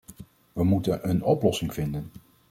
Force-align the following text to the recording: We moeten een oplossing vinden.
We 0.53 0.63
moeten 0.63 1.09
een 1.09 1.23
oplossing 1.23 1.73
vinden. 1.73 2.11